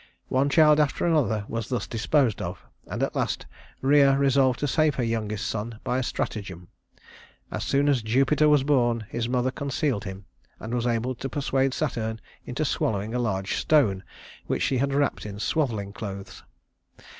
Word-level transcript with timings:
One 0.29 0.49
child 0.49 0.79
after 0.79 1.05
another 1.05 1.45
was 1.47 1.69
thus 1.69 1.85
disposed 1.85 2.41
of; 2.41 2.65
and 2.87 3.03
at 3.03 3.15
last 3.15 3.45
Rhea 3.83 4.17
resolved 4.17 4.57
to 4.61 4.67
save 4.67 4.95
her 4.95 5.03
youngest 5.03 5.45
son 5.45 5.79
by 5.83 6.01
stratagem. 6.01 6.69
As 7.51 7.63
soon 7.65 7.87
as 7.87 8.01
Jupiter 8.01 8.49
was 8.49 8.63
born, 8.63 9.05
his 9.11 9.29
mother 9.29 9.51
concealed 9.51 10.05
him, 10.05 10.25
and 10.59 10.73
was 10.73 10.87
able 10.87 11.13
to 11.13 11.29
persuade 11.29 11.75
Saturn 11.75 12.19
into 12.47 12.65
swallowing 12.65 13.13
a 13.13 13.19
large 13.19 13.57
stone 13.57 14.03
which 14.47 14.63
she 14.63 14.79
had 14.79 14.91
wrapped 14.91 15.23
in 15.23 15.37
swaddling 15.37 15.93
clothes. 15.93 16.41